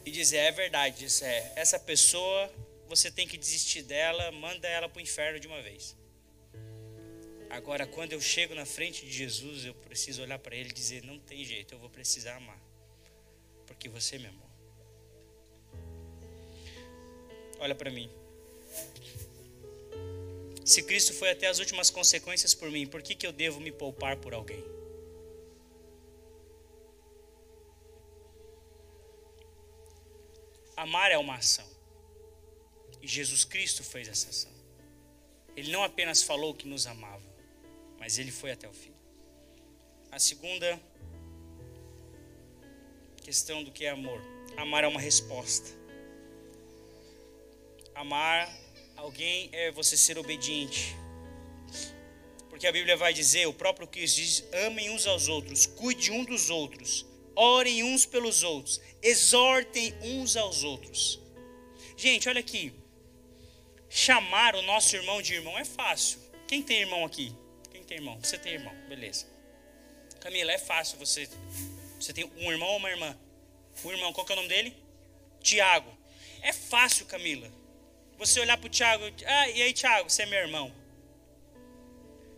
[0.04, 1.52] e dizer: é verdade, isso é.
[1.56, 2.50] Essa pessoa,
[2.88, 5.96] você tem que desistir dela, manda ela para o inferno de uma vez.
[7.48, 11.02] Agora, quando eu chego na frente de Jesus, eu preciso olhar para ele e dizer:
[11.04, 12.60] não tem jeito, eu vou precisar amar,
[13.70, 14.50] porque você me amou.
[17.60, 18.10] Olha para mim.
[20.64, 23.70] Se Cristo foi até as últimas consequências por mim, por que, que eu devo me
[23.70, 24.62] poupar por alguém?
[30.76, 31.68] Amar é uma ação.
[33.00, 34.52] E Jesus Cristo fez essa ação.
[35.56, 37.28] Ele não apenas falou que nos amava,
[37.98, 38.94] mas ele foi até o fim.
[40.10, 40.80] A segunda
[43.20, 44.20] questão do que é amor.
[44.56, 45.70] Amar é uma resposta.
[47.94, 48.48] Amar
[48.96, 50.96] alguém é você ser obediente.
[52.48, 56.24] Porque a Bíblia vai dizer, o próprio Cristo diz: amem uns aos outros, cuide um
[56.24, 61.20] dos outros, orem uns pelos outros, exortem uns aos outros.
[61.96, 62.72] Gente, olha aqui.
[63.88, 66.20] Chamar o nosso irmão de irmão é fácil.
[66.46, 67.34] Quem tem irmão aqui?
[67.70, 68.18] Quem tem irmão?
[68.22, 69.26] Você tem irmão, beleza.
[70.20, 71.28] Camila, é fácil você.
[72.00, 73.16] Você tem um irmão ou uma irmã?
[73.84, 74.76] Um irmão, qual que é o nome dele?
[75.40, 75.96] Tiago.
[76.42, 77.50] É fácil, Camila.
[78.18, 80.74] Você olhar para o Tiago, ah, e aí, Tiago, você é meu irmão.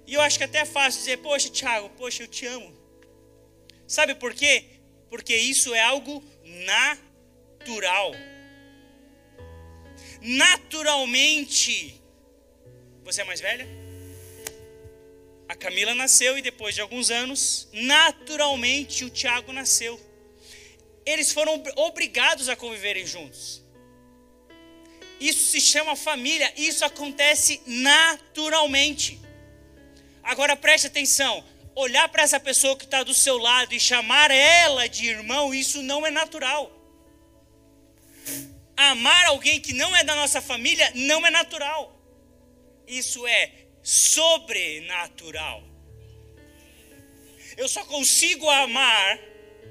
[0.06, 2.76] E eu acho que até é fácil dizer, poxa, Tiago, poxa, eu te amo.
[3.86, 4.72] Sabe por quê?
[5.12, 6.24] porque isso é algo
[7.60, 8.12] natural.
[10.22, 12.00] Naturalmente,
[13.04, 13.68] você é mais velha?
[15.52, 20.00] A Camila nasceu e depois de alguns anos, naturalmente o Tiago nasceu.
[21.04, 23.62] Eles foram obrigados a conviverem juntos.
[25.20, 29.20] Isso se chama família, isso acontece naturalmente.
[30.22, 34.88] Agora preste atenção: olhar para essa pessoa que está do seu lado e chamar ela
[34.88, 36.72] de irmão, isso não é natural.
[38.74, 41.94] Amar alguém que não é da nossa família não é natural.
[42.86, 45.62] Isso é sobrenatural.
[47.56, 49.18] Eu só consigo amar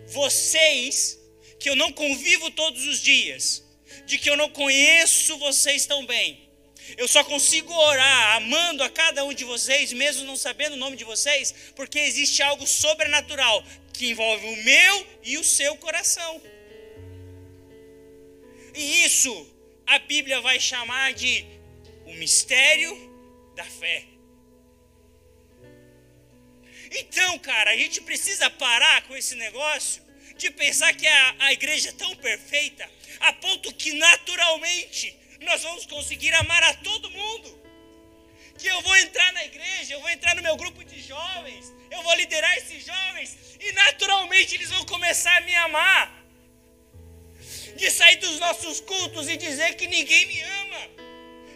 [0.08, 1.20] vocês
[1.60, 3.64] que eu não convivo todos os dias,
[4.06, 6.50] de que eu não conheço vocês tão bem.
[6.98, 10.98] Eu só consigo orar amando a cada um de vocês, mesmo não sabendo o nome
[10.98, 16.42] de vocês, porque existe algo sobrenatural que envolve o meu e o seu coração.
[18.74, 19.48] E isso
[19.86, 21.46] a Bíblia vai chamar de
[22.06, 23.11] o mistério
[23.56, 24.06] da fé.
[26.92, 30.04] Então, cara, a gente precisa parar com esse negócio
[30.36, 35.86] de pensar que a, a igreja é tão perfeita a ponto que naturalmente nós vamos
[35.86, 37.62] conseguir amar a todo mundo.
[38.58, 42.02] Que eu vou entrar na igreja, eu vou entrar no meu grupo de jovens, eu
[42.04, 46.22] vou liderar esses jovens e naturalmente eles vão começar a me amar.
[47.76, 50.90] De sair dos nossos cultos e dizer que ninguém me ama,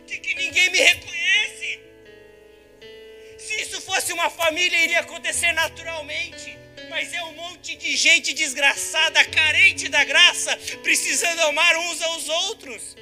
[0.07, 1.84] de que ninguém me reconhece.
[3.45, 6.57] Se isso fosse uma família, iria acontecer naturalmente.
[6.89, 12.95] Mas é um monte de gente desgraçada, carente da graça, precisando amar uns aos outros.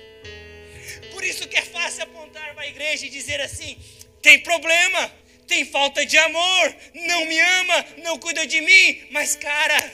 [1.11, 3.77] Por isso que é fácil apontar para a igreja e dizer assim:
[4.21, 5.13] tem problema,
[5.47, 9.07] tem falta de amor, não me ama, não cuida de mim.
[9.11, 9.93] Mas, cara,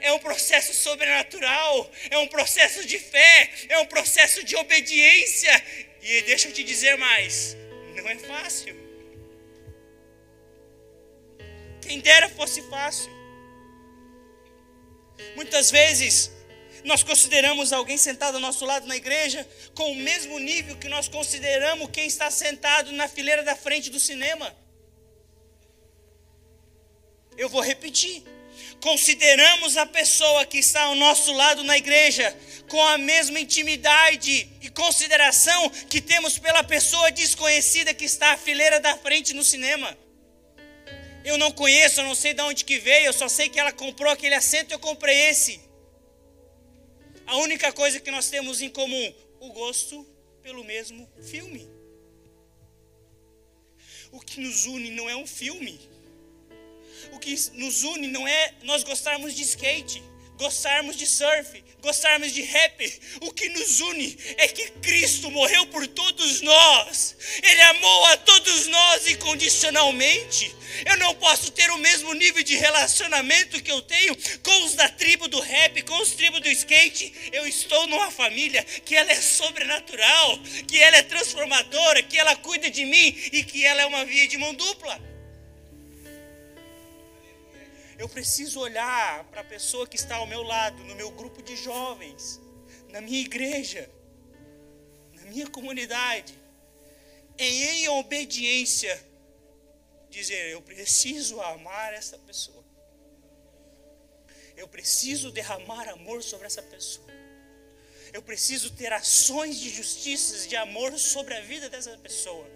[0.00, 5.62] é um processo sobrenatural, é um processo de fé, é um processo de obediência.
[6.02, 7.54] E deixa eu te dizer mais:
[7.94, 8.89] não é fácil.
[11.80, 13.10] Quem dera fosse fácil.
[15.36, 16.30] Muitas vezes
[16.84, 21.08] nós consideramos alguém sentado ao nosso lado na igreja com o mesmo nível que nós
[21.08, 24.54] consideramos quem está sentado na fileira da frente do cinema.
[27.36, 28.22] Eu vou repetir.
[28.80, 32.36] Consideramos a pessoa que está ao nosso lado na igreja
[32.68, 38.80] com a mesma intimidade e consideração que temos pela pessoa desconhecida que está à fileira
[38.80, 39.96] da frente no cinema.
[41.24, 43.72] Eu não conheço, eu não sei de onde que veio, eu só sei que ela
[43.72, 45.60] comprou aquele assento e eu comprei esse.
[47.26, 50.04] A única coisa que nós temos em comum, o gosto
[50.42, 51.68] pelo mesmo filme.
[54.10, 55.78] O que nos une não é um filme.
[57.12, 60.02] O que nos une não é nós gostarmos de skate
[60.40, 65.86] gostarmos de surf, gostarmos de rap, o que nos une é que Cristo morreu por
[65.86, 67.16] todos nós.
[67.42, 70.54] Ele amou a todos nós incondicionalmente.
[70.86, 74.88] Eu não posso ter o mesmo nível de relacionamento que eu tenho com os da
[74.88, 77.12] tribo do rap, com os tribos do skate.
[77.32, 80.38] Eu estou numa família que ela é sobrenatural,
[80.68, 84.28] que ela é transformadora, que ela cuida de mim e que ela é uma via
[84.28, 85.09] de mão dupla.
[88.00, 91.54] Eu preciso olhar para a pessoa que está ao meu lado, no meu grupo de
[91.54, 92.40] jovens,
[92.88, 93.90] na minha igreja,
[95.12, 96.32] na minha comunidade,
[97.38, 98.94] e em obediência,
[100.08, 102.64] dizer: eu preciso amar essa pessoa.
[104.56, 107.06] Eu preciso derramar amor sobre essa pessoa.
[108.14, 112.48] Eu preciso ter ações de justiça, de amor sobre a vida dessa pessoa.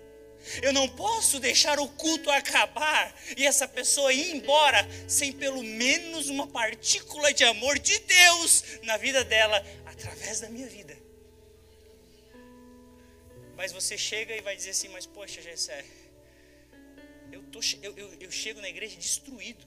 [0.62, 6.28] Eu não posso deixar o culto acabar e essa pessoa ir embora sem pelo menos
[6.28, 10.97] uma partícula de amor de Deus na vida dela, através da minha vida.
[13.57, 15.84] Mas você chega e vai dizer assim: Mas poxa, Gessé,
[17.32, 19.64] eu, tô, eu, eu, eu chego na igreja destruído.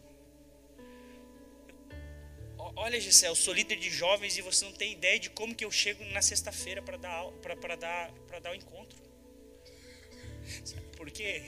[2.76, 5.66] Olha, Gessé, eu sou líder de jovens e você não tem ideia de como que
[5.66, 7.32] eu chego na sexta-feira para dar,
[7.78, 8.12] dar,
[8.42, 9.07] dar o encontro.
[10.96, 11.44] Por quê?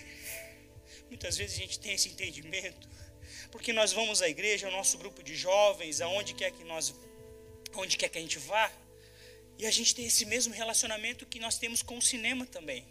[1.09, 2.87] Muitas vezes a gente tem esse entendimento,
[3.51, 6.93] porque nós vamos à igreja, ao nosso grupo de jovens, aonde quer que nós,
[7.73, 8.71] onde quer que a gente vá,
[9.57, 12.85] e a gente tem esse mesmo relacionamento que nós temos com o cinema também.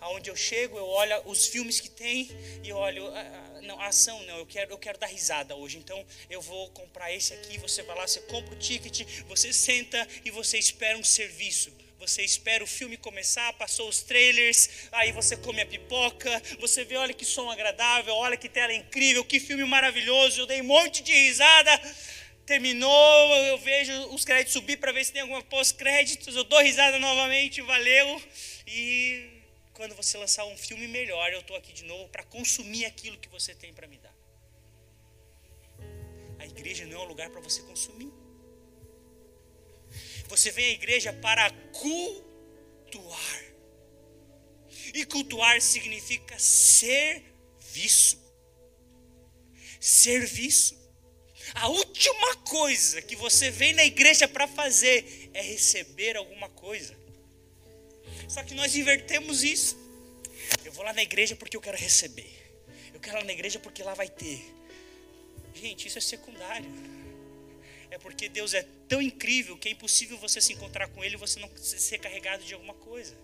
[0.00, 2.28] Aonde eu chego, eu olho os filmes que tem
[2.62, 5.78] e olho, ah, ah, não, a ação não, eu quero, eu quero dar risada hoje.
[5.78, 10.06] Então eu vou comprar esse aqui, você vai lá, você compra o ticket, você senta
[10.24, 11.72] e você espera um serviço.
[12.06, 16.96] Você espera o filme começar, passou os trailers, aí você come a pipoca, você vê,
[16.96, 21.02] olha que som agradável, olha que tela incrível, que filme maravilhoso, eu dei um monte
[21.02, 21.72] de risada.
[22.44, 26.98] Terminou, eu vejo os créditos subir para ver se tem alguma pós-créditos, eu dou risada
[26.98, 28.22] novamente, valeu.
[28.66, 29.40] E
[29.72, 33.30] quando você lançar um filme melhor, eu estou aqui de novo para consumir aquilo que
[33.30, 34.14] você tem para me dar.
[36.38, 38.12] A igreja não é um lugar para você consumir.
[40.28, 43.44] Você vem à igreja para cultuar.
[44.92, 48.22] E cultuar significa serviço.
[49.80, 50.82] Serviço.
[51.54, 56.96] A última coisa que você vem na igreja para fazer é receber alguma coisa.
[58.28, 59.76] Só que nós invertemos isso.
[60.64, 62.30] Eu vou lá na igreja porque eu quero receber.
[62.92, 64.42] Eu quero lá na igreja porque lá vai ter.
[65.54, 66.70] Gente, isso é secundário.
[67.90, 71.18] É porque Deus é tão incrível que é impossível você se encontrar com Ele e
[71.18, 73.16] você não ser carregado de alguma coisa.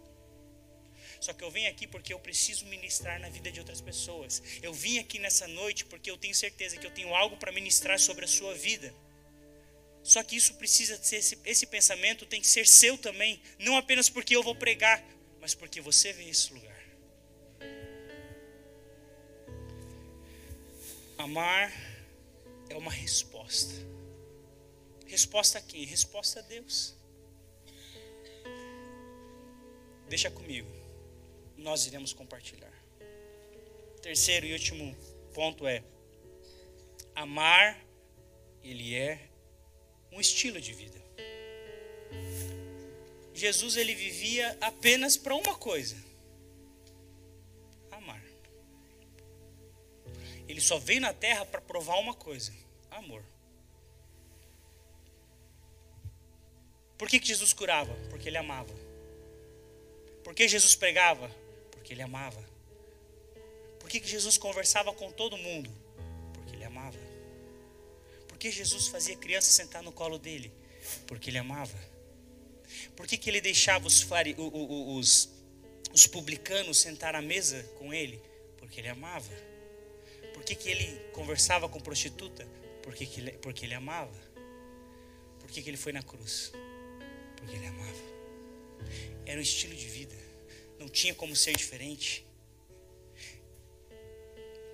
[1.20, 4.42] Só que eu venho aqui porque eu preciso ministrar na vida de outras pessoas.
[4.62, 7.98] Eu vim aqui nessa noite porque eu tenho certeza que eu tenho algo para ministrar
[7.98, 8.94] sobre a sua vida.
[10.02, 14.08] Só que isso precisa ser esse, esse pensamento tem que ser seu também, não apenas
[14.08, 15.04] porque eu vou pregar,
[15.40, 16.80] mas porque você vem esse lugar.
[21.18, 21.70] Amar
[22.70, 23.74] é uma resposta.
[25.10, 25.84] Resposta a quem?
[25.84, 26.94] Resposta a Deus.
[30.08, 30.70] Deixa comigo.
[31.56, 32.72] Nós iremos compartilhar.
[34.00, 34.96] Terceiro e último
[35.34, 35.82] ponto é:
[37.12, 37.84] amar,
[38.62, 39.28] ele é
[40.12, 41.02] um estilo de vida.
[43.34, 45.96] Jesus ele vivia apenas para uma coisa:
[47.90, 48.22] amar.
[50.46, 52.54] Ele só veio na terra para provar uma coisa:
[52.92, 53.24] amor.
[57.00, 57.92] Por que, que Jesus curava?
[58.10, 58.72] Porque ele amava.
[60.22, 61.28] Por que Jesus pregava?
[61.72, 62.48] Porque ele amava.
[63.80, 65.68] Por que, que Jesus conversava com todo mundo?
[66.34, 67.10] Porque ele amava
[68.40, 70.50] que Jesus fazia criança sentar no colo dele?
[71.06, 71.78] Porque ele amava.
[72.96, 75.28] Por que, que ele deixava os, os,
[75.92, 78.20] os publicanos sentar à mesa com ele?
[78.56, 79.30] Porque ele amava.
[80.32, 82.48] Por que, que ele conversava com prostituta?
[82.82, 84.18] Porque, que ele, porque ele amava.
[85.38, 86.50] Por que, que ele foi na cruz?
[87.40, 88.02] Porque ele amava.
[89.26, 90.14] Era um estilo de vida.
[90.78, 92.24] Não tinha como ser diferente.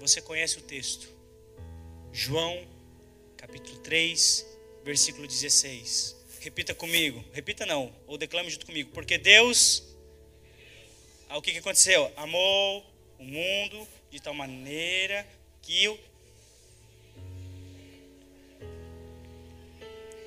[0.00, 1.08] Você conhece o texto.
[2.12, 2.66] João
[3.36, 4.46] capítulo 3,
[4.84, 6.16] versículo 16.
[6.40, 7.24] Repita comigo.
[7.32, 8.90] Repita não, ou declame junto comigo.
[8.92, 9.82] Porque Deus,
[11.28, 12.12] ah, o que, que aconteceu?
[12.16, 12.84] Amou
[13.18, 15.26] o mundo de tal maneira
[15.62, 15.98] que o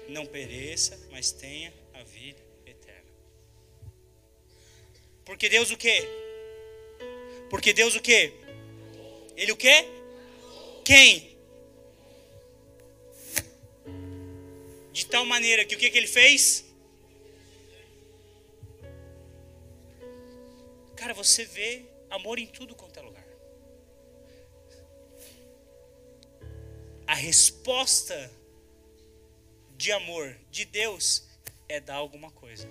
[0.10, 3.12] não pereça, mas tenha a vida eterna.
[5.26, 6.08] Porque Deus o quê?
[7.50, 8.34] Porque Deus o quê?
[9.36, 9.86] Ele o quê?
[10.86, 11.38] Quem?
[14.93, 16.66] De tal maneira que o que, que ele fez?
[20.95, 23.28] Cara, você vê amor em tudo quanto é lugar.
[27.06, 28.32] A resposta
[29.76, 31.29] de amor de Deus
[31.70, 32.67] é dar alguma coisa.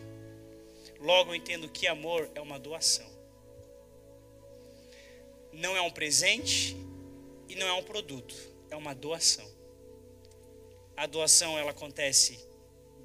[1.01, 3.09] Logo eu entendo que amor é uma doação.
[5.53, 6.77] Não é um presente
[7.49, 8.35] e não é um produto,
[8.69, 9.49] é uma doação.
[10.97, 12.45] A doação ela acontece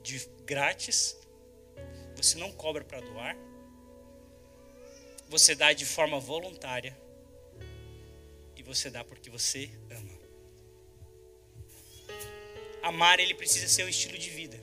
[0.01, 1.15] de grátis.
[2.15, 3.37] Você não cobra para doar.
[5.29, 6.97] Você dá de forma voluntária.
[8.55, 10.23] E você dá porque você ama.
[12.81, 14.62] Amar ele precisa ser um estilo de vida.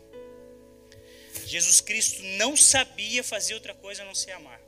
[1.47, 4.61] Jesus Cristo não sabia fazer outra coisa a não ser amar.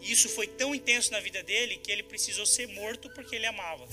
[0.00, 3.86] Isso foi tão intenso na vida dele que ele precisou ser morto porque ele amava.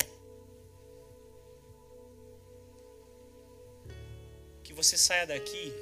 [4.76, 5.74] você saia daqui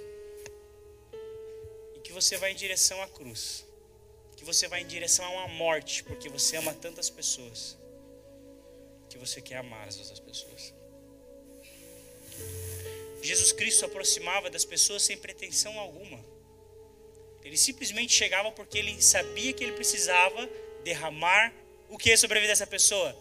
[1.95, 3.65] e que você vá em direção à cruz.
[4.37, 7.77] Que você vá em direção a uma morte, porque você ama tantas pessoas.
[9.09, 10.73] Que você quer amar as outras pessoas.
[13.23, 16.23] Jesus Cristo se aproximava das pessoas sem pretensão alguma.
[17.43, 20.49] Ele simplesmente chegava porque ele sabia que ele precisava
[20.83, 21.53] derramar
[21.89, 23.15] o que sobre a vida dessa pessoa?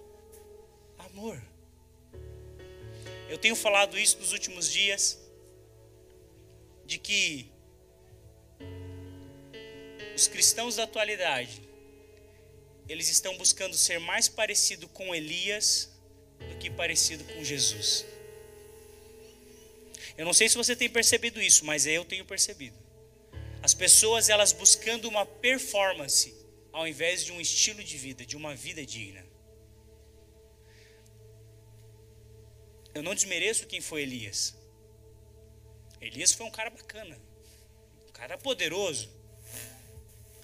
[0.99, 1.41] Amor.
[3.29, 5.19] Eu tenho falado isso nos últimos dias
[6.85, 7.51] de que
[10.15, 11.63] os cristãos da atualidade
[12.89, 15.89] eles estão buscando ser mais parecido com Elias
[16.39, 18.05] do que parecido com Jesus.
[20.17, 22.77] Eu não sei se você tem percebido isso, mas eu tenho percebido.
[23.63, 26.35] As pessoas elas buscando uma performance
[26.73, 29.25] ao invés de um estilo de vida, de uma vida digna.
[32.95, 34.55] Eu não desmereço quem foi Elias.
[36.01, 37.19] Elias foi um cara bacana,
[38.09, 39.11] um cara poderoso.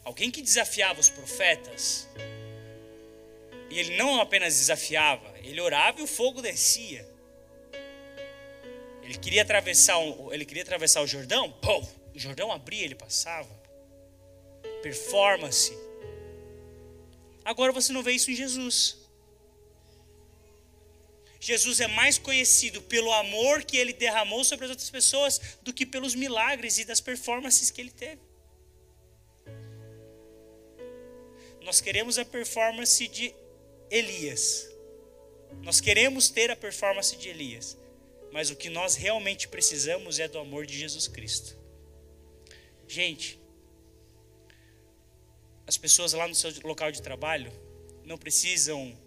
[0.04, 2.08] alguém que desafiava os profetas,
[3.70, 7.06] e ele não apenas desafiava, ele orava e o fogo descia.
[9.08, 9.96] Ele queria atravessar,
[10.30, 11.80] ele queria atravessar o Jordão, pô,
[12.14, 13.48] o Jordão abria, ele passava.
[14.82, 15.72] Performance.
[17.42, 18.98] Agora você não vê isso em Jesus.
[21.40, 25.86] Jesus é mais conhecido pelo amor que ele derramou sobre as outras pessoas do que
[25.86, 28.20] pelos milagres e das performances que ele teve.
[31.62, 33.34] Nós queremos a performance de
[33.90, 34.68] Elias.
[35.62, 37.78] Nós queremos ter a performance de Elias.
[38.30, 41.56] Mas o que nós realmente precisamos é do amor de Jesus Cristo.
[42.86, 43.38] Gente,
[45.66, 47.52] as pessoas lá no seu local de trabalho
[48.04, 48.98] não precisam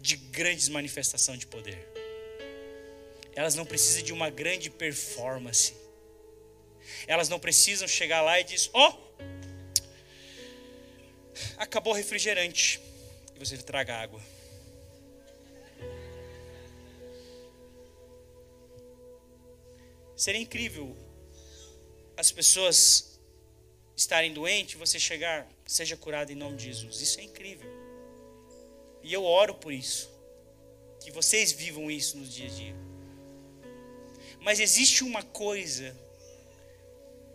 [0.00, 1.88] de grandes manifestação de poder.
[3.34, 5.74] Elas não precisam de uma grande performance.
[7.06, 9.22] Elas não precisam chegar lá e dizer: "Ó, oh,
[11.56, 12.78] acabou o refrigerante"
[13.34, 14.20] e você traga água.
[20.22, 20.96] Seria incrível
[22.16, 23.18] as pessoas
[23.96, 27.00] estarem doentes, você chegar, seja curado em nome de Jesus.
[27.00, 27.68] Isso é incrível.
[29.02, 30.08] E eu oro por isso.
[31.02, 32.76] Que vocês vivam isso no dia a dia.
[34.38, 35.92] Mas existe uma coisa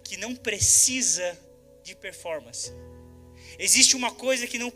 [0.05, 1.37] que não precisa
[1.83, 2.71] de performance.
[3.59, 4.71] Existe uma coisa que não,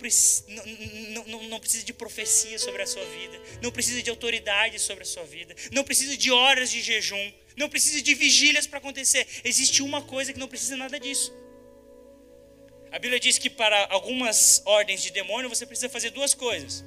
[1.14, 5.04] não, não, não, precisa de profecia sobre a sua vida, não precisa de autoridade sobre
[5.04, 9.28] a sua vida, não precisa de horas de jejum, não precisa de vigílias para acontecer.
[9.44, 11.34] Existe uma coisa que não precisa nada disso.
[12.92, 16.84] A Bíblia diz que para algumas ordens de demônio você precisa fazer duas coisas: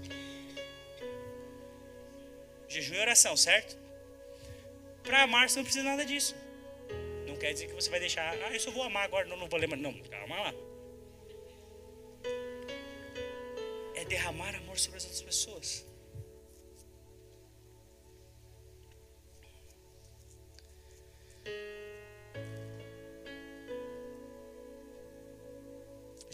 [2.69, 3.79] jejum e oração, certo?
[5.03, 6.35] Para amar você não precisa nada disso.
[7.27, 9.49] Não quer dizer que você vai deixar, ah, eu só vou amar agora, não, não
[9.49, 9.79] vou lembrar.
[9.79, 10.55] Não, calma lá.
[13.95, 15.94] É derramar amor sobre as outras pessoas.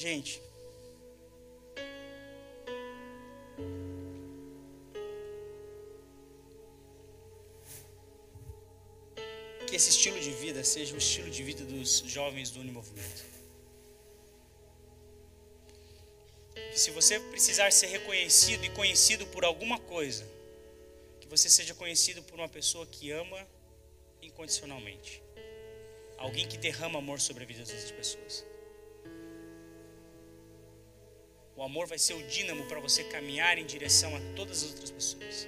[0.01, 0.41] Gente,
[9.69, 13.25] que esse estilo de vida seja o estilo de vida dos jovens do Unimovimento.
[16.55, 20.27] Que se você precisar ser reconhecido e conhecido por alguma coisa,
[21.21, 23.47] que você seja conhecido por uma pessoa que ama
[24.23, 25.23] incondicionalmente.
[26.17, 28.50] Alguém que derrama amor sobre a vida das outras pessoas.
[31.61, 34.91] O amor vai ser o dínamo para você caminhar em direção a todas as outras
[34.91, 35.47] pessoas.